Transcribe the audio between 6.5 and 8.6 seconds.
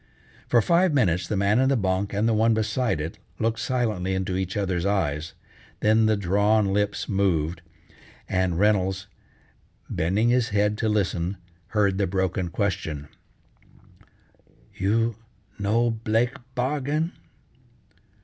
lips moved, and